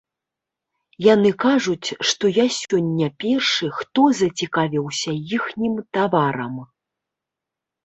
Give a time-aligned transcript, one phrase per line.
[1.13, 6.55] Яны кажуць, што я сёння першы, хто зацікавіўся іхнім таварам.